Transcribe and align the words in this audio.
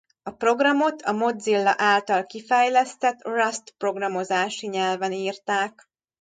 A 0.23 0.31
programot 0.31 1.01
a 1.01 1.11
Mozilla 1.11 1.73
által 1.77 2.25
kifejlesztett 2.25 3.17
Rust 3.21 3.73
programozási 3.77 4.67
nyelven 4.67 5.11
írták. 5.11 5.89